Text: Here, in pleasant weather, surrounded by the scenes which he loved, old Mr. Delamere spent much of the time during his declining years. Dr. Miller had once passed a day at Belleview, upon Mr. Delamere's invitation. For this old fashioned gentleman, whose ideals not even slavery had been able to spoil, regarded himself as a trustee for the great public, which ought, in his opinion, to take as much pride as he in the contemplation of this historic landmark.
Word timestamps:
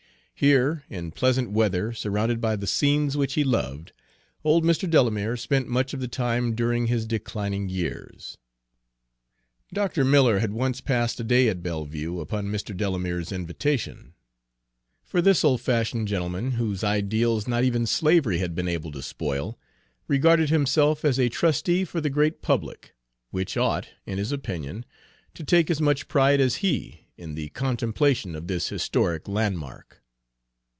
Here, 0.33 0.85
in 0.89 1.11
pleasant 1.11 1.51
weather, 1.51 1.93
surrounded 1.93 2.41
by 2.41 2.55
the 2.55 2.65
scenes 2.65 3.15
which 3.15 3.35
he 3.35 3.43
loved, 3.43 3.91
old 4.43 4.63
Mr. 4.63 4.89
Delamere 4.89 5.37
spent 5.37 5.67
much 5.67 5.93
of 5.93 5.99
the 5.99 6.07
time 6.07 6.55
during 6.55 6.87
his 6.87 7.05
declining 7.05 7.69
years. 7.69 8.39
Dr. 9.71 10.03
Miller 10.03 10.39
had 10.39 10.51
once 10.51 10.81
passed 10.81 11.19
a 11.19 11.23
day 11.23 11.47
at 11.47 11.61
Belleview, 11.61 12.19
upon 12.19 12.47
Mr. 12.47 12.75
Delamere's 12.75 13.31
invitation. 13.31 14.15
For 15.03 15.21
this 15.21 15.43
old 15.45 15.61
fashioned 15.61 16.07
gentleman, 16.07 16.53
whose 16.53 16.83
ideals 16.83 17.47
not 17.47 17.63
even 17.63 17.85
slavery 17.85 18.39
had 18.39 18.55
been 18.55 18.67
able 18.67 18.91
to 18.93 19.03
spoil, 19.03 19.59
regarded 20.07 20.49
himself 20.49 21.05
as 21.05 21.19
a 21.19 21.29
trustee 21.29 21.85
for 21.85 22.01
the 22.01 22.09
great 22.09 22.41
public, 22.41 22.95
which 23.29 23.57
ought, 23.57 23.89
in 24.07 24.17
his 24.17 24.31
opinion, 24.31 24.85
to 25.35 25.43
take 25.43 25.69
as 25.69 25.79
much 25.79 26.07
pride 26.07 26.41
as 26.41 26.55
he 26.65 27.01
in 27.15 27.35
the 27.35 27.49
contemplation 27.49 28.35
of 28.35 28.47
this 28.47 28.69
historic 28.69 29.27
landmark. 29.27 29.99